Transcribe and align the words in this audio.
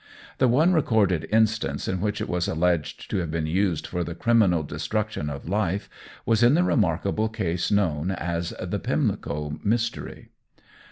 The 0.39 0.47
one 0.47 0.73
recorded 0.73 1.27
instance 1.31 1.87
in 1.87 2.01
which 2.01 2.21
it 2.21 2.27
was 2.27 2.47
alleged 2.47 3.07
to 3.11 3.17
have 3.17 3.29
been 3.29 3.45
used 3.45 3.85
for 3.85 4.03
the 4.03 4.15
criminal 4.15 4.63
destruction 4.63 5.29
of 5.29 5.47
life 5.47 5.91
was 6.25 6.41
in 6.41 6.55
the 6.55 6.63
remarkable 6.63 7.29
case 7.29 7.69
known 7.69 8.09
as 8.09 8.51
the 8.59 8.79
"Pimlico 8.79 9.59
Mystery." 9.63 10.29